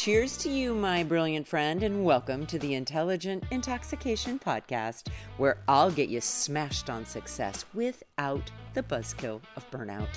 Cheers 0.00 0.38
to 0.38 0.48
you, 0.48 0.72
my 0.72 1.02
brilliant 1.04 1.46
friend, 1.46 1.82
and 1.82 2.06
welcome 2.06 2.46
to 2.46 2.58
the 2.58 2.72
Intelligent 2.72 3.44
Intoxication 3.50 4.38
Podcast, 4.38 5.08
where 5.36 5.58
I'll 5.68 5.90
get 5.90 6.08
you 6.08 6.22
smashed 6.22 6.88
on 6.88 7.04
success 7.04 7.66
without 7.74 8.50
the 8.72 8.82
buzzkill 8.82 9.42
of 9.56 9.70
burnout. 9.70 10.08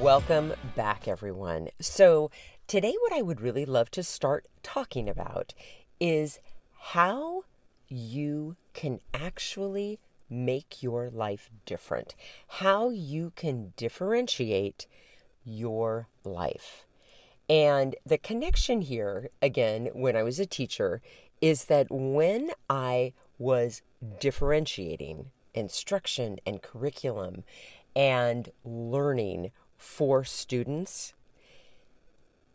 Welcome 0.00 0.52
back, 0.74 1.06
everyone. 1.06 1.68
So, 1.78 2.32
today, 2.66 2.96
what 3.02 3.12
I 3.12 3.22
would 3.22 3.40
really 3.40 3.64
love 3.64 3.92
to 3.92 4.02
start 4.02 4.48
talking 4.64 5.08
about 5.08 5.54
is 6.00 6.40
how 6.76 7.44
you 7.86 8.56
can 8.74 8.98
actually 9.14 10.00
make 10.28 10.82
your 10.82 11.08
life 11.08 11.50
different, 11.66 12.16
how 12.48 12.88
you 12.90 13.30
can 13.36 13.74
differentiate 13.76 14.88
your 15.44 16.08
life. 16.24 16.86
And 17.48 17.96
the 18.06 18.18
connection 18.18 18.82
here, 18.82 19.30
again, 19.42 19.88
when 19.92 20.16
I 20.16 20.22
was 20.22 20.38
a 20.38 20.46
teacher, 20.46 21.02
is 21.40 21.64
that 21.64 21.88
when 21.90 22.50
I 22.68 23.12
was 23.38 23.82
differentiating 24.20 25.30
instruction 25.54 26.38
and 26.46 26.62
curriculum 26.62 27.42
and 27.96 28.50
learning 28.64 29.50
for 29.76 30.22
students, 30.22 31.14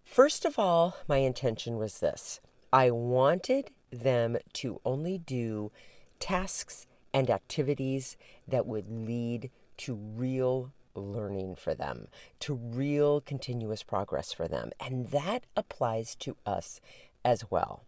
first 0.05 0.45
of 0.45 0.57
all, 0.57 0.97
my 1.07 1.17
intention 1.17 1.77
was 1.77 1.99
this 1.99 2.39
I 2.71 2.91
wanted 2.91 3.71
them 3.91 4.37
to 4.53 4.79
only 4.85 5.17
do 5.17 5.71
tasks 6.19 6.85
and 7.13 7.29
activities 7.29 8.17
that 8.47 8.65
would 8.65 8.89
lead 8.89 9.49
to 9.77 9.95
real 9.95 10.71
learning 10.95 11.55
for 11.55 11.73
them, 11.73 12.07
to 12.39 12.53
real 12.53 13.21
continuous 13.21 13.83
progress 13.83 14.33
for 14.33 14.47
them. 14.47 14.71
And 14.79 15.09
that 15.11 15.45
applies 15.55 16.15
to 16.15 16.35
us 16.45 16.79
as 17.23 17.49
well. 17.49 17.83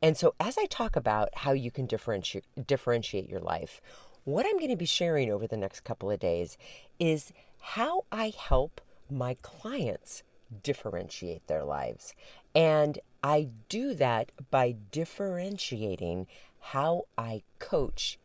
And 0.00 0.16
so, 0.16 0.34
as 0.38 0.58
I 0.58 0.66
talk 0.66 0.96
about 0.96 1.30
how 1.34 1.52
you 1.52 1.70
can 1.70 1.86
differentiate, 1.86 2.44
differentiate 2.66 3.28
your 3.28 3.40
life, 3.40 3.80
what 4.24 4.46
I'm 4.46 4.58
going 4.58 4.70
to 4.70 4.76
be 4.76 4.84
sharing 4.84 5.32
over 5.32 5.46
the 5.46 5.56
next 5.56 5.80
couple 5.80 6.10
of 6.10 6.20
days 6.20 6.56
is 6.98 7.32
how 7.60 8.04
I 8.12 8.32
help 8.36 8.80
my 9.10 9.36
clients 9.42 10.22
differentiate 10.62 11.46
their 11.46 11.64
lives. 11.64 12.14
And 12.54 12.98
I 13.22 13.48
do 13.68 13.94
that 13.94 14.32
by 14.50 14.76
differentiating 14.90 16.26
how 16.60 17.06
I 17.16 17.42
coach 17.58 18.18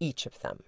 each 0.00 0.26
of 0.26 0.40
them. 0.40 0.62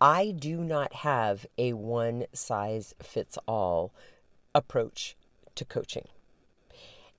I 0.00 0.30
do 0.30 0.58
not 0.58 0.94
have 0.94 1.46
a 1.58 1.74
one 1.74 2.24
size 2.32 2.94
fits 3.02 3.36
all 3.46 3.92
approach 4.54 5.16
to 5.54 5.64
coaching. 5.64 6.08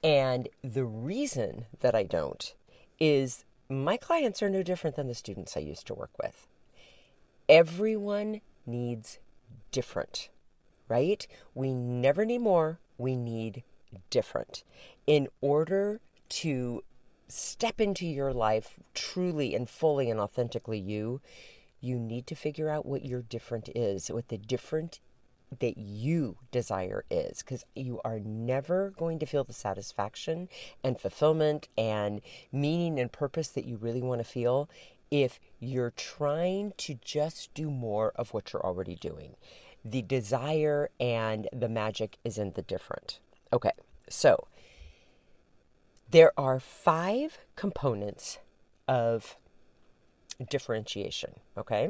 And 0.04 0.50
the 0.64 0.86
reason 0.86 1.66
that 1.82 1.94
I 1.94 2.04
don't 2.04 2.54
is 3.00 3.46
my 3.70 3.98
clients 3.98 4.42
are 4.42 4.50
no 4.50 4.64
different 4.64 4.96
than 4.96 5.08
the 5.08 5.16
students 5.16 5.56
I 5.56 5.62
used 5.62 5.86
to 5.88 5.94
work 5.94 6.12
with. 6.22 6.48
Everyone 7.48 8.42
needs 8.66 9.20
different, 9.72 10.30
right? 10.88 11.26
We 11.54 11.74
never 11.74 12.26
need 12.26 12.40
more, 12.40 12.80
we 12.98 13.16
need 13.16 13.64
different. 14.10 14.64
In 15.06 15.28
order 15.40 16.02
to 16.30 16.84
step 17.28 17.80
into 17.80 18.06
your 18.06 18.34
life 18.34 18.80
truly 18.94 19.54
and 19.56 19.70
fully 19.70 20.10
and 20.10 20.20
authentically 20.20 20.80
you, 20.80 21.22
you 21.82 22.00
need 22.00 22.28
to 22.28 22.36
figure 22.36 22.70
out 22.70 22.86
what 22.86 23.04
your 23.04 23.22
different 23.22 23.70
is, 23.76 24.10
what 24.10 24.30
the 24.30 24.38
different 24.38 25.00
that 25.60 25.78
you 25.78 26.38
desire 26.52 27.04
is, 27.12 27.40
because 27.40 27.66
you 27.76 28.00
are 28.06 28.20
never 28.20 28.92
going 28.92 29.20
to 29.20 29.26
feel 29.26 29.44
the 29.44 29.52
satisfaction 29.52 30.48
and 30.84 31.00
fulfillment 31.00 31.68
and 31.78 32.22
meaning 32.52 33.00
and 33.00 33.12
purpose 33.12 33.50
that 33.50 33.66
you 33.66 33.76
really 33.76 34.02
want 34.02 34.20
to 34.22 34.28
feel 34.28 34.70
if 35.10 35.40
you're 35.60 35.92
trying 35.92 36.72
to 36.78 36.98
just 37.04 37.54
do 37.54 37.70
more 37.70 38.14
of 38.16 38.34
what 38.34 38.54
you're 38.54 38.66
already 38.66 38.96
doing. 38.96 39.36
The 39.84 40.02
desire 40.02 40.90
and 41.00 41.50
the 41.52 41.68
magic 41.68 42.18
is 42.24 42.38
in 42.38 42.54
the 42.54 42.62
different. 42.62 43.20
Okay, 43.52 43.72
so 44.08 44.48
there 46.10 46.32
are 46.38 46.60
five 46.60 47.40
components 47.56 48.38
of 48.88 49.36
differentiation, 50.50 51.34
okay? 51.58 51.90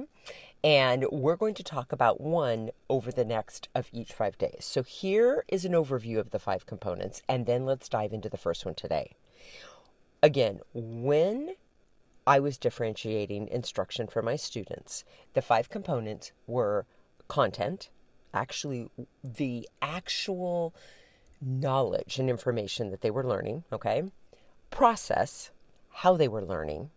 And 0.64 1.06
we're 1.12 1.36
going 1.36 1.56
to 1.56 1.64
talk 1.64 1.92
about 1.92 2.22
one 2.22 2.72
over 2.90 3.12
the 3.12 3.26
next 3.26 3.68
of 3.74 3.90
each 3.92 4.14
five 4.14 4.38
days. 4.38 4.60
So 4.62 4.84
here 4.84 5.44
is 5.48 5.66
an 5.66 5.74
overview 5.74 6.20
of 6.20 6.30
the 6.32 6.40
five 6.40 6.66
components, 6.66 7.22
and 7.28 7.46
then 7.46 7.66
let's 7.66 7.90
dive 7.90 8.14
into 8.14 8.30
the 8.30 8.38
first 8.38 8.66
one 8.66 8.76
today. 8.76 9.16
Again, 10.22 10.60
when 10.74 11.56
I 12.28 12.40
was 12.40 12.58
differentiating 12.58 13.48
instruction 13.48 14.08
for 14.08 14.22
my 14.22 14.36
students, 14.36 15.04
the 15.34 15.42
five 15.42 15.70
components 15.70 16.32
were 16.46 16.86
content, 17.28 17.90
actually, 18.34 18.90
the 19.24 19.68
actual 19.82 20.76
knowledge 21.42 22.20
and 22.20 22.30
information 22.30 22.92
that 22.92 23.02
they 23.02 23.10
were 23.10 23.24
learning, 23.24 23.64
okay? 23.74 24.04
Process, 24.70 25.50
how 25.90 26.16
they 26.16 26.28
were 26.28 26.46
learning, 26.46 26.92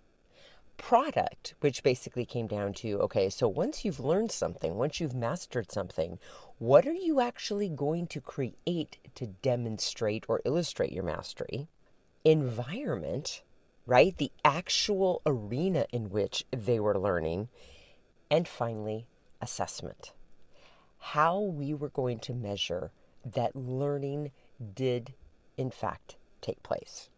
product, 0.76 1.54
which 1.60 1.82
basically 1.82 2.24
came 2.24 2.46
down 2.46 2.72
to 2.74 2.98
okay, 3.00 3.28
so 3.30 3.48
once 3.48 3.84
you've 3.84 4.00
learned 4.00 4.30
something, 4.30 4.76
once 4.76 5.00
you've 5.00 5.14
mastered 5.14 5.70
something, 5.70 6.18
what 6.58 6.86
are 6.86 6.92
you 6.92 7.20
actually 7.20 7.68
going 7.68 8.06
to 8.08 8.20
create 8.20 8.98
to 9.14 9.26
demonstrate 9.26 10.24
or 10.28 10.40
illustrate 10.44 10.92
your 10.92 11.04
mastery? 11.04 11.68
Environment, 12.24 13.42
right? 13.86 14.16
The 14.16 14.32
actual 14.44 15.22
arena 15.26 15.86
in 15.92 16.10
which 16.10 16.44
they 16.50 16.80
were 16.80 16.98
learning. 16.98 17.48
And 18.30 18.48
finally, 18.48 19.06
assessment. 19.40 20.12
How 20.98 21.38
we 21.38 21.74
were 21.74 21.90
going 21.90 22.18
to 22.20 22.32
measure 22.32 22.90
that 23.24 23.54
learning 23.54 24.32
did, 24.74 25.14
in 25.56 25.70
fact, 25.70 26.16
take 26.40 26.62
place. 26.62 27.08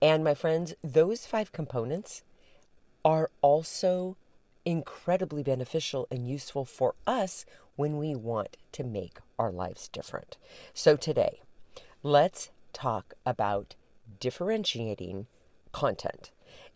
And 0.00 0.24
my 0.24 0.34
friends, 0.34 0.74
those 0.82 1.26
five 1.26 1.52
components 1.52 2.22
are 3.04 3.30
also 3.40 4.16
incredibly 4.64 5.42
beneficial 5.42 6.06
and 6.10 6.28
useful 6.28 6.64
for 6.64 6.94
us 7.06 7.44
when 7.76 7.98
we 7.98 8.14
want 8.14 8.56
to 8.72 8.84
make 8.84 9.18
our 9.38 9.50
lives 9.50 9.88
different. 9.88 10.36
So, 10.72 10.96
today, 10.96 11.40
let's 12.02 12.50
talk 12.72 13.14
about 13.26 13.74
differentiating 14.20 15.26
content. 15.72 16.30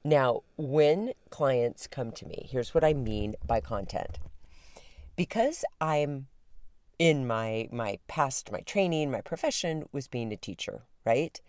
Now, 0.05 0.43
when 0.57 1.13
clients 1.31 1.87
come 1.87 2.13
to 2.13 2.27
me, 2.27 2.47
here's 2.51 2.75
what 2.75 2.85
I 2.85 2.93
mean 2.93 3.37
by 3.47 3.61
content. 3.61 4.19
Because 5.17 5.65
I'm 5.81 6.27
in 6.99 7.27
my 7.27 7.69
my 7.71 7.99
past 8.07 8.51
my 8.53 8.61
training, 8.61 9.11
my 9.11 9.21
profession 9.21 9.89
was 9.93 10.09
being 10.09 10.33
a 10.33 10.37
teacher, 10.37 10.83
right? 11.05 11.41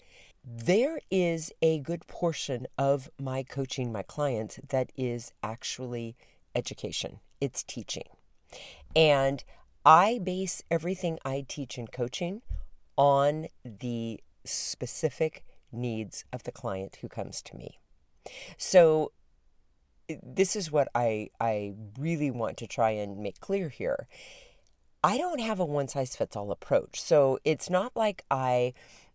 There 0.50 1.00
is 1.12 1.52
a 1.62 1.80
good 1.80 2.08
portion 2.08 2.68
of 2.78 3.10
my 3.20 3.44
coaching 3.44 3.92
my 3.92 4.02
clients 4.02 4.62
that 4.70 4.94
is 4.96 5.34
actually 5.44 6.16
education, 6.56 7.20
it's 7.42 7.64
teaching. 7.64 8.08
And 8.96 9.44
I 9.86 10.20
base 10.24 10.64
everything 10.72 11.20
I 11.26 11.44
teach 11.46 11.78
in 11.78 11.88
coaching 11.88 12.44
on 12.96 13.48
the 13.66 14.22
specific 14.46 15.44
needs 15.74 16.24
of 16.32 16.44
the 16.44 16.54
client 16.54 17.00
who 17.02 17.10
comes 17.10 17.42
to 17.42 17.58
me. 17.58 17.80
So, 18.58 19.12
this 20.24 20.56
is 20.56 20.72
what 20.72 20.88
I, 20.96 21.30
I 21.42 21.74
really 22.00 22.32
want 22.32 22.56
to 22.58 22.68
try 22.68 22.92
and 22.92 23.18
make 23.18 23.42
clear 23.42 23.68
here. 23.68 24.08
I 25.04 25.18
don't 25.18 25.42
have 25.42 25.60
a 25.60 25.66
one 25.66 25.90
size 25.90 26.16
fits 26.16 26.38
all 26.38 26.52
approach. 26.52 27.02
So, 27.02 27.40
it's 27.44 27.70
not 27.70 27.96
like 27.98 28.24
I 28.32 28.74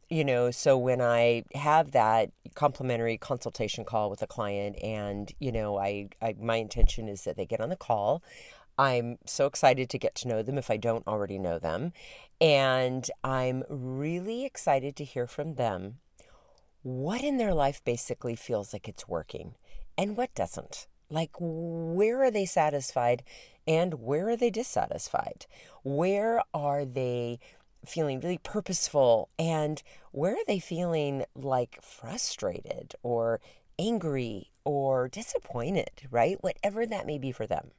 you 0.08 0.24
know, 0.24 0.50
so 0.50 0.76
when 0.76 1.00
I 1.00 1.44
have 1.54 1.92
that 1.92 2.30
complimentary 2.54 3.16
consultation 3.16 3.84
call 3.84 4.10
with 4.10 4.22
a 4.22 4.26
client, 4.26 4.76
and 4.82 5.32
you 5.38 5.52
know, 5.52 5.78
I, 5.78 6.08
I 6.20 6.34
my 6.38 6.56
intention 6.56 7.08
is 7.08 7.24
that 7.24 7.36
they 7.36 7.46
get 7.46 7.60
on 7.60 7.68
the 7.68 7.76
call. 7.76 8.22
I'm 8.78 9.18
so 9.26 9.46
excited 9.46 9.90
to 9.90 9.98
get 9.98 10.14
to 10.16 10.28
know 10.28 10.42
them 10.42 10.58
if 10.58 10.70
I 10.70 10.76
don't 10.76 11.06
already 11.06 11.38
know 11.38 11.58
them, 11.58 11.92
and 12.40 13.08
I'm 13.22 13.64
really 13.68 14.44
excited 14.44 14.96
to 14.96 15.04
hear 15.04 15.26
from 15.26 15.54
them 15.54 15.98
what 16.82 17.22
in 17.22 17.36
their 17.36 17.54
life 17.54 17.82
basically 17.84 18.34
feels 18.34 18.72
like 18.72 18.88
it's 18.88 19.08
working 19.08 19.54
and 19.96 20.16
what 20.16 20.34
doesn't. 20.34 20.86
Like, 21.10 21.30
where 21.38 22.22
are 22.24 22.30
they 22.30 22.46
satisfied 22.46 23.22
and 23.66 23.94
where 23.94 24.30
are 24.30 24.36
they 24.36 24.50
dissatisfied? 24.50 25.46
Where 25.82 26.42
are 26.54 26.84
they 26.84 27.38
feeling 27.84 28.20
really 28.20 28.38
purposeful 28.38 29.28
and 29.38 29.82
where 30.12 30.34
are 30.34 30.44
they 30.46 30.58
feeling 30.58 31.24
like 31.34 31.78
frustrated 31.82 32.94
or 33.02 33.40
angry 33.78 34.50
or 34.64 35.08
disappointed, 35.08 35.90
right? 36.10 36.36
Whatever 36.40 36.86
that 36.86 37.06
may 37.06 37.18
be 37.18 37.32
for 37.32 37.46
them. 37.46 37.72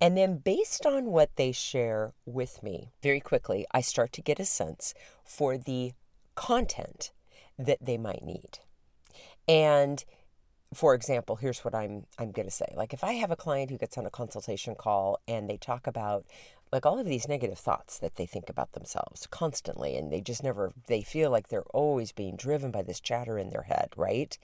And 0.00 0.16
then, 0.16 0.38
based 0.38 0.84
on 0.84 1.06
what 1.06 1.36
they 1.36 1.50
share 1.50 2.12
with 2.26 2.62
me, 2.62 2.90
very 3.02 3.20
quickly, 3.20 3.64
I 3.72 3.80
start 3.80 4.12
to 4.12 4.22
get 4.22 4.38
a 4.38 4.44
sense 4.44 4.92
for 5.24 5.56
the 5.56 5.92
content 6.34 7.10
that 7.58 7.78
they 7.80 7.96
might 7.96 8.22
need. 8.22 8.58
And 9.48 10.04
for 10.74 10.94
example, 10.94 11.36
here's 11.36 11.64
what 11.64 11.74
I'm 11.74 12.06
I'm 12.18 12.32
going 12.32 12.48
to 12.48 12.54
say. 12.54 12.72
Like 12.76 12.92
if 12.92 13.04
I 13.04 13.12
have 13.14 13.30
a 13.30 13.36
client 13.36 13.70
who 13.70 13.78
gets 13.78 13.96
on 13.96 14.06
a 14.06 14.10
consultation 14.10 14.74
call 14.74 15.20
and 15.26 15.48
they 15.48 15.56
talk 15.56 15.86
about 15.86 16.24
like 16.74 16.84
all 16.84 16.98
of 16.98 17.06
these 17.06 17.28
negative 17.28 17.58
thoughts 17.58 18.00
that 18.00 18.16
they 18.16 18.26
think 18.26 18.50
about 18.50 18.72
themselves 18.72 19.28
constantly 19.28 19.96
and 19.96 20.10
they 20.10 20.20
just 20.20 20.42
never 20.42 20.72
they 20.88 21.02
feel 21.02 21.30
like 21.30 21.48
they're 21.48 21.70
always 21.72 22.10
being 22.10 22.34
driven 22.34 22.72
by 22.72 22.82
this 22.82 23.00
chatter 23.00 23.38
in 23.38 23.50
their 23.50 23.62
head, 23.62 23.90
right? 23.96 24.36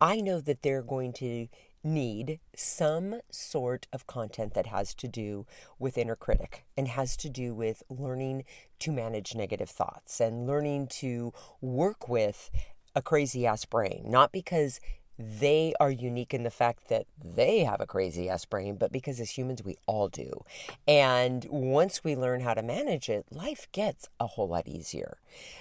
I 0.00 0.20
know 0.20 0.40
that 0.40 0.62
they're 0.62 0.82
going 0.82 1.12
to 1.14 1.48
need 1.82 2.38
some 2.54 3.20
sort 3.28 3.88
of 3.92 4.06
content 4.06 4.54
that 4.54 4.66
has 4.66 4.94
to 4.94 5.08
do 5.08 5.46
with 5.80 5.98
inner 5.98 6.14
critic 6.14 6.64
and 6.76 6.86
has 6.86 7.16
to 7.18 7.28
do 7.28 7.54
with 7.54 7.82
learning 7.90 8.44
to 8.78 8.92
manage 8.92 9.34
negative 9.34 9.68
thoughts 9.68 10.20
and 10.20 10.46
learning 10.46 10.86
to 10.86 11.32
work 11.60 12.08
with 12.08 12.50
a 12.94 13.02
crazy 13.02 13.44
ass 13.44 13.64
brain, 13.64 14.04
not 14.06 14.30
because 14.30 14.78
they 15.18 15.74
are 15.78 15.90
unique 15.90 16.34
in 16.34 16.42
the 16.42 16.50
fact 16.50 16.88
that 16.88 17.06
they 17.22 17.60
have 17.60 17.80
a 17.80 17.86
crazy 17.86 18.28
ass 18.28 18.44
brain, 18.44 18.76
but 18.76 18.92
because 18.92 19.20
as 19.20 19.30
humans, 19.30 19.62
we 19.62 19.76
all 19.86 20.08
do. 20.08 20.44
And 20.88 21.46
once 21.48 22.02
we 22.02 22.16
learn 22.16 22.40
how 22.40 22.54
to 22.54 22.62
manage 22.62 23.08
it, 23.08 23.26
life 23.30 23.68
gets 23.72 24.08
a 24.18 24.26
whole 24.26 24.48
lot 24.48 24.66
easier. 24.66 25.18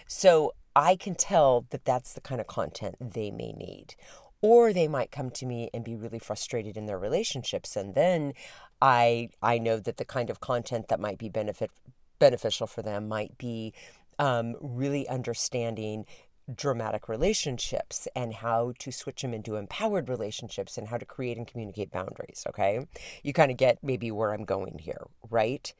So 0.08 0.54
I 0.76 0.96
can 0.96 1.16
tell 1.16 1.66
that 1.70 1.86
that's 1.86 2.14
the 2.14 2.22
kind 2.22 2.42
of 2.42 2.48
content 2.48 2.96
they 3.00 3.30
may 3.30 3.52
need. 3.52 3.96
Or 4.42 4.74
they 4.74 4.88
might 4.88 5.12
come 5.12 5.30
to 5.32 5.46
me 5.46 5.70
and 5.74 5.86
be 5.86 5.96
really 5.96 6.20
frustrated 6.20 6.76
in 6.76 6.86
their 6.86 7.00
relationships. 7.00 7.76
And 7.76 7.96
then 7.96 8.34
I, 8.82 9.30
I 9.42 9.58
know 9.58 9.78
that 9.78 9.98
the 9.98 10.06
kind 10.06 10.30
of 10.30 10.42
content 10.42 10.90
that 10.90 11.00
might 11.00 11.18
be 11.18 11.30
benefit, 11.30 11.72
beneficial 12.20 12.68
for 12.68 12.82
them 12.82 13.08
might 13.08 13.38
be 13.38 13.74
um, 14.20 14.56
really 14.60 15.08
understanding 15.08 16.06
dramatic 16.54 17.08
relationships 17.08 18.08
and 18.16 18.34
how 18.34 18.74
to 18.80 18.92
switch 18.92 19.22
them 19.22 19.34
into 19.34 19.56
empowered 19.56 20.10
relationships 20.10 20.78
and 20.78 20.88
how 20.88 20.98
to 20.98 21.06
create 21.06 21.38
and 21.38 21.48
communicate 21.48 21.92
boundaries. 21.92 22.44
Okay. 22.50 22.86
You 23.24 23.34
kind 23.34 23.52
of 23.52 23.58
get 23.58 23.80
maybe 23.84 24.12
where 24.12 24.34
I'm 24.34 24.46
going 24.46 24.80
here, 24.80 25.08
right? 25.30 25.74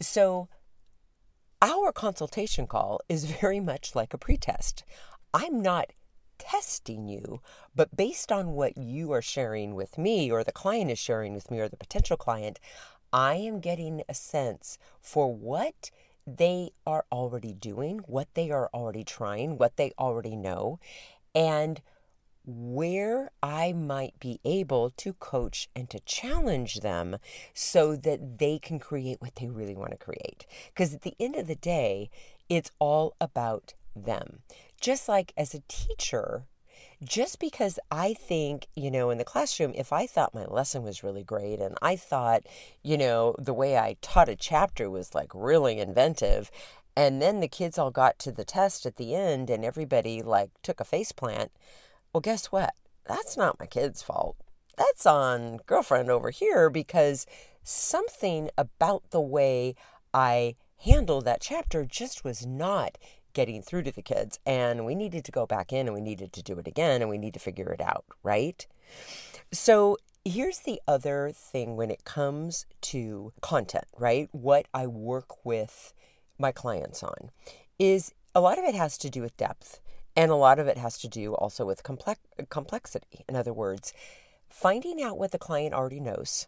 So, 0.00 0.48
our 1.60 1.92
consultation 1.92 2.66
call 2.66 3.00
is 3.08 3.24
very 3.40 3.60
much 3.60 3.94
like 3.94 4.14
a 4.14 4.18
pretest. 4.18 4.84
I'm 5.34 5.62
not 5.62 5.92
testing 6.38 7.06
you, 7.06 7.40
but 7.74 7.96
based 7.96 8.32
on 8.32 8.52
what 8.52 8.76
you 8.76 9.12
are 9.12 9.22
sharing 9.22 9.74
with 9.74 9.96
me, 9.96 10.30
or 10.30 10.42
the 10.42 10.52
client 10.52 10.90
is 10.90 10.98
sharing 10.98 11.34
with 11.34 11.50
me, 11.50 11.60
or 11.60 11.68
the 11.68 11.76
potential 11.76 12.16
client, 12.16 12.58
I 13.12 13.34
am 13.34 13.60
getting 13.60 14.02
a 14.08 14.14
sense 14.14 14.78
for 15.00 15.32
what 15.32 15.90
they 16.26 16.70
are 16.86 17.04
already 17.10 17.52
doing, 17.52 17.98
what 18.06 18.28
they 18.34 18.50
are 18.50 18.70
already 18.72 19.04
trying, 19.04 19.58
what 19.58 19.76
they 19.76 19.92
already 19.98 20.36
know, 20.36 20.78
and 21.34 21.80
where 22.44 23.30
I 23.42 23.72
might 23.72 24.18
be 24.18 24.40
able 24.44 24.90
to 24.90 25.12
coach 25.14 25.68
and 25.76 25.88
to 25.90 26.00
challenge 26.00 26.80
them 26.80 27.18
so 27.54 27.94
that 27.96 28.38
they 28.38 28.58
can 28.58 28.78
create 28.78 29.20
what 29.20 29.36
they 29.36 29.48
really 29.48 29.76
want 29.76 29.92
to 29.92 29.96
create. 29.96 30.46
Because 30.68 30.92
at 30.92 31.02
the 31.02 31.14
end 31.20 31.36
of 31.36 31.46
the 31.46 31.54
day, 31.54 32.10
it's 32.48 32.72
all 32.78 33.14
about 33.20 33.74
them. 33.94 34.40
Just 34.80 35.08
like 35.08 35.32
as 35.36 35.54
a 35.54 35.62
teacher, 35.68 36.46
just 37.02 37.38
because 37.38 37.78
I 37.90 38.14
think, 38.14 38.66
you 38.74 38.90
know, 38.90 39.10
in 39.10 39.18
the 39.18 39.24
classroom, 39.24 39.72
if 39.74 39.92
I 39.92 40.06
thought 40.06 40.34
my 40.34 40.44
lesson 40.44 40.82
was 40.82 41.02
really 41.02 41.24
great 41.24 41.60
and 41.60 41.76
I 41.82 41.96
thought, 41.96 42.42
you 42.82 42.96
know, 42.96 43.34
the 43.38 43.54
way 43.54 43.76
I 43.76 43.96
taught 44.00 44.28
a 44.28 44.36
chapter 44.36 44.88
was 44.88 45.14
like 45.14 45.30
really 45.34 45.78
inventive, 45.78 46.50
and 46.96 47.22
then 47.22 47.40
the 47.40 47.48
kids 47.48 47.78
all 47.78 47.90
got 47.90 48.18
to 48.20 48.32
the 48.32 48.44
test 48.44 48.86
at 48.86 48.96
the 48.96 49.14
end 49.14 49.50
and 49.50 49.64
everybody 49.64 50.22
like 50.22 50.50
took 50.62 50.80
a 50.80 50.84
face 50.84 51.12
plant, 51.12 51.50
well, 52.12 52.20
guess 52.20 52.46
what? 52.46 52.74
That's 53.06 53.36
not 53.36 53.58
my 53.58 53.66
kid's 53.66 54.02
fault. 54.02 54.36
That's 54.76 55.06
on 55.06 55.60
girlfriend 55.66 56.10
over 56.10 56.30
here 56.30 56.70
because 56.70 57.26
something 57.62 58.50
about 58.56 59.10
the 59.10 59.20
way 59.20 59.74
I 60.14 60.56
handled 60.84 61.24
that 61.24 61.40
chapter 61.40 61.84
just 61.84 62.24
was 62.24 62.46
not 62.46 62.98
getting 63.32 63.62
through 63.62 63.82
to 63.84 63.92
the 63.92 64.02
kids. 64.02 64.38
And 64.46 64.84
we 64.84 64.94
needed 64.94 65.24
to 65.24 65.32
go 65.32 65.46
back 65.46 65.72
in 65.72 65.86
and 65.86 65.94
we 65.94 66.00
needed 66.00 66.32
to 66.34 66.42
do 66.42 66.58
it 66.58 66.66
again 66.66 67.00
and 67.00 67.10
we 67.10 67.18
need 67.18 67.34
to 67.34 67.40
figure 67.40 67.72
it 67.72 67.80
out, 67.80 68.04
right? 68.22 68.66
So 69.52 69.98
here's 70.24 70.60
the 70.60 70.80
other 70.86 71.32
thing 71.34 71.76
when 71.76 71.90
it 71.90 72.04
comes 72.04 72.66
to 72.82 73.32
content, 73.40 73.86
right? 73.98 74.28
What 74.32 74.66
I 74.72 74.86
work 74.86 75.44
with 75.44 75.92
my 76.38 76.52
clients 76.52 77.02
on 77.02 77.30
is 77.78 78.12
a 78.34 78.40
lot 78.40 78.58
of 78.58 78.64
it 78.64 78.74
has 78.74 78.96
to 78.98 79.10
do 79.10 79.20
with 79.20 79.36
depth 79.36 79.80
and 80.16 80.30
a 80.30 80.36
lot 80.36 80.58
of 80.58 80.66
it 80.66 80.78
has 80.78 80.98
to 80.98 81.08
do 81.08 81.34
also 81.34 81.64
with 81.64 81.82
complex 81.82 82.20
complexity. 82.50 83.24
In 83.28 83.36
other 83.36 83.52
words, 83.52 83.92
finding 84.48 85.02
out 85.02 85.18
what 85.18 85.32
the 85.32 85.38
client 85.38 85.74
already 85.74 86.00
knows 86.00 86.46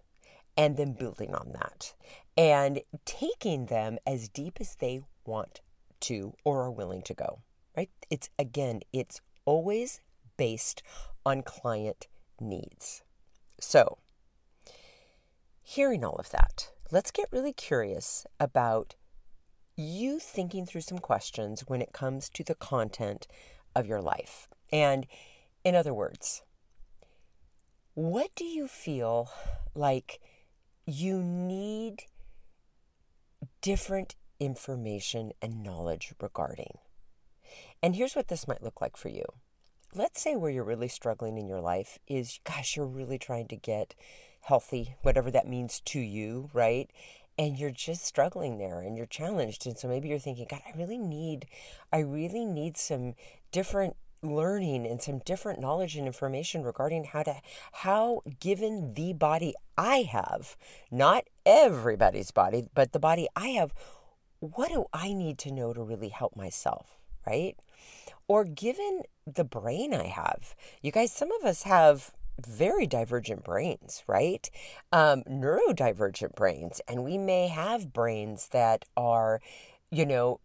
and 0.57 0.77
then 0.77 0.93
building 0.93 1.35
on 1.35 1.53
that 1.53 1.95
and 2.37 2.81
taking 3.05 3.67
them 3.67 3.99
as 4.07 4.29
deep 4.29 4.59
as 4.61 4.77
they 4.77 5.01
want 5.25 5.61
to 6.05 6.35
or 6.45 6.63
are 6.63 6.71
willing 6.71 7.03
to 7.03 7.15
go, 7.15 7.41
right? 7.77 7.91
It's 8.11 8.29
again, 8.39 8.81
it's 8.93 9.21
always 9.45 10.01
based 10.37 10.83
on 11.25 11.43
client 11.43 12.07
needs. 12.41 13.03
So, 13.61 13.99
hearing 15.63 16.05
all 16.05 16.17
of 16.17 16.31
that, 16.31 16.71
let's 16.91 17.11
get 17.11 17.33
really 17.33 17.53
curious 17.53 18.27
about 18.39 18.95
you 19.77 20.19
thinking 20.19 20.67
through 20.67 20.83
some 20.83 20.99
questions 20.99 21.63
when 21.67 21.83
it 21.83 21.93
comes 21.93 22.29
to 22.31 22.45
the 22.45 22.55
content 22.55 23.27
of 23.75 23.87
your 23.87 24.01
life. 24.01 24.49
And 24.73 25.07
in 25.65 25.75
other 25.75 25.95
words, 25.95 26.43
what 27.95 28.31
do 28.37 28.45
you 28.45 28.69
feel 28.69 29.31
like 29.75 30.21
you 30.87 31.23
need 31.23 32.05
different 33.63 34.15
information 34.41 35.33
and 35.41 35.63
knowledge 35.63 36.13
regarding. 36.21 36.79
And 37.83 37.97
here's 37.97 38.17
what 38.17 38.29
this 38.29 38.49
might 38.49 38.63
look 38.63 38.81
like 38.81 38.97
for 38.97 39.09
you. 39.09 39.25
Let's 39.95 40.21
say 40.21 40.35
where 40.35 40.51
you're 40.51 40.65
really 40.65 40.89
struggling 40.89 41.39
in 41.39 41.47
your 41.47 41.61
life 41.61 41.99
is, 42.09 42.41
gosh, 42.45 42.77
you're 42.77 42.87
really 42.87 43.19
trying 43.19 43.47
to 43.49 43.57
get 43.57 43.95
healthy, 44.43 44.97
whatever 45.03 45.31
that 45.31 45.49
means 45.49 45.81
to 45.81 46.01
you, 46.01 46.51
right? 46.53 46.91
And 47.39 47.59
you're 47.59 47.71
just 47.71 48.05
struggling 48.05 48.59
there 48.59 48.81
and 48.81 48.97
you're 48.97 49.07
challenged. 49.07 49.67
And 49.67 49.79
so 49.79 49.89
maybe 49.89 50.09
you're 50.09 50.19
thinking, 50.19 50.47
God, 50.49 50.63
I 50.67 50.77
really 50.77 50.99
need, 50.99 51.47
I 51.93 52.01
really 52.01 52.45
need 52.45 52.77
some 52.77 53.15
different 53.53 53.97
learning 54.25 54.87
and 54.87 55.03
some 55.03 55.19
different 55.19 55.61
knowledge 55.61 55.97
and 55.97 56.07
information 56.07 56.63
regarding 56.63 57.05
how 57.05 57.23
to 57.23 57.37
how 57.73 58.23
given 58.41 58.95
the 58.95 59.13
body 59.13 59.55
I 59.77 60.03
have, 60.11 60.57
not 60.91 61.25
everybody's 61.45 62.31
body, 62.31 62.65
but 62.75 62.93
the 62.93 62.99
body 62.99 63.29
I 63.37 63.49
have, 63.49 63.75
what 64.53 64.69
do 64.71 64.87
I 64.93 65.13
need 65.13 65.39
to 65.39 65.53
know 65.53 65.73
to 65.73 65.83
really 65.83 66.11
help 66.11 66.37
myself, 66.37 66.99
right? 67.27 67.57
Or 68.29 68.45
given 68.45 69.03
the 69.27 69.45
brain 69.45 69.95
I 69.95 70.07
have, 70.07 70.55
you 70.83 70.91
guys, 70.91 71.13
some 71.13 71.33
of 71.33 71.45
us 71.45 71.63
have 71.63 72.13
very 72.45 72.87
divergent 72.87 73.45
brains, 73.45 74.03
right? 74.07 74.51
Um, 74.93 75.23
neurodivergent 75.23 76.35
brains. 76.35 76.81
And 76.89 77.05
we 77.05 77.19
may 77.19 77.49
have 77.49 77.93
brains 77.93 78.49
that 78.49 78.85
are, 78.97 79.41
you 79.91 80.05
know, 80.05 80.41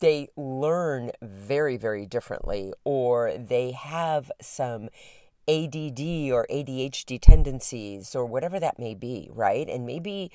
they 0.00 0.28
learn 0.36 1.10
very, 1.20 1.76
very 1.76 2.06
differently, 2.06 2.72
or 2.84 3.32
they 3.36 3.72
have 3.72 4.30
some 4.40 4.88
ADD 5.48 6.30
or 6.30 6.46
ADHD 6.50 7.18
tendencies, 7.20 8.14
or 8.14 8.24
whatever 8.24 8.60
that 8.60 8.78
may 8.78 8.94
be, 8.94 9.28
right? 9.32 9.68
And 9.68 9.84
maybe 9.84 10.30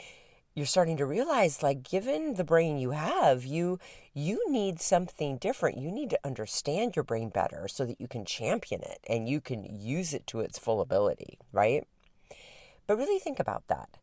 you're 0.58 0.66
starting 0.66 0.98
to 0.98 1.06
realize 1.06 1.62
like 1.62 1.88
given 1.88 2.34
the 2.34 2.44
brain 2.44 2.80
you 2.80 2.90
have 2.90 3.46
you 3.46 3.78
you 4.16 4.44
need 4.50 4.82
something 4.82 5.38
different. 5.38 5.78
You 5.78 5.92
need 5.92 6.10
to 6.10 6.20
understand 6.24 6.96
your 6.96 7.04
brain 7.04 7.30
better 7.30 7.68
so 7.68 7.86
that 7.86 8.02
you 8.02 8.08
can 8.08 8.26
champion 8.26 8.82
it 8.82 8.98
and 9.08 9.30
you 9.30 9.40
can 9.40 9.64
use 9.64 10.16
it 10.16 10.26
to 10.26 10.40
its 10.40 10.58
full 10.58 10.82
ability 10.82 11.38
right? 11.52 11.88
But 12.88 12.98
really 12.98 13.20
think 13.20 13.40
about 13.40 13.68
that. 13.68 14.00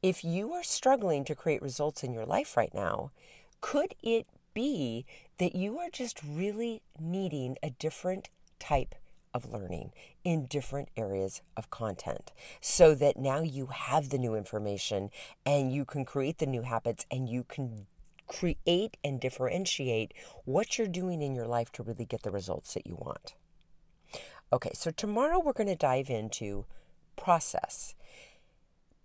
If 0.00 0.22
you 0.22 0.52
are 0.52 0.62
struggling 0.62 1.24
to 1.24 1.34
create 1.34 1.60
results 1.60 2.04
in 2.04 2.12
your 2.12 2.24
life 2.24 2.56
right 2.56 2.72
now 2.72 3.10
could 3.60 3.96
it 4.00 4.28
be 4.54 5.06
that 5.38 5.56
you 5.56 5.76
are 5.80 5.90
just 5.90 6.20
really 6.22 6.82
needing 7.00 7.56
a 7.64 7.70
different 7.70 8.28
type 8.60 8.94
of 9.36 9.52
learning 9.52 9.92
in 10.24 10.46
different 10.46 10.88
areas 10.96 11.42
of 11.56 11.70
content 11.70 12.32
so 12.60 12.94
that 12.94 13.18
now 13.18 13.40
you 13.40 13.66
have 13.66 14.08
the 14.08 14.18
new 14.18 14.34
information 14.34 15.10
and 15.44 15.72
you 15.72 15.84
can 15.84 16.04
create 16.04 16.38
the 16.38 16.46
new 16.46 16.62
habits 16.62 17.04
and 17.10 17.28
you 17.28 17.44
can 17.44 17.86
create 18.26 18.96
and 19.04 19.20
differentiate 19.20 20.12
what 20.44 20.78
you're 20.78 20.88
doing 20.88 21.20
in 21.20 21.34
your 21.34 21.46
life 21.46 21.70
to 21.70 21.82
really 21.82 22.06
get 22.06 22.22
the 22.22 22.30
results 22.30 22.74
that 22.74 22.86
you 22.86 22.96
want. 22.96 23.34
Okay, 24.52 24.72
so 24.72 24.90
tomorrow 24.90 25.38
we're 25.38 25.52
going 25.52 25.68
to 25.68 25.76
dive 25.76 26.08
into 26.08 26.64
process. 27.16 27.94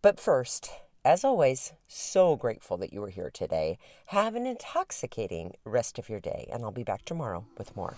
But 0.02 0.20
first, 0.20 0.72
as 1.04 1.24
always, 1.24 1.74
so 1.88 2.36
grateful 2.36 2.78
that 2.78 2.94
you 2.94 3.02
were 3.02 3.10
here 3.10 3.32
today. 3.32 3.78
Have 4.08 4.36
an 4.36 4.46
intoxicating 4.46 5.54
rest 5.66 5.98
of 5.98 6.10
your 6.10 6.20
day, 6.20 6.48
and 6.52 6.64
I'll 6.64 6.72
be 6.72 6.84
back 6.84 7.06
tomorrow 7.06 7.46
with 7.58 7.76
more. 7.76 7.98